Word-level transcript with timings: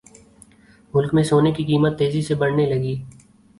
ملک 0.93 1.13
میں 1.13 1.23
سونے 1.23 1.51
کی 1.57 1.63
قیمت 1.65 1.97
تیزی 1.99 2.21
سے 2.21 2.35
بڑھنے 2.35 2.65
لگی 2.65 2.95